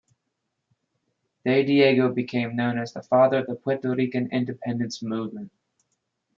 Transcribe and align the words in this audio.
De 1.45 1.63
Diego 1.63 2.09
became 2.11 2.55
known 2.55 2.79
as 2.79 2.91
the 2.91 3.03
"Father 3.03 3.37
of 3.37 3.45
the 3.45 3.53
Puerto 3.55 3.93
Rican 3.93 4.31
Independence 4.31 5.03
Movement". 5.03 5.51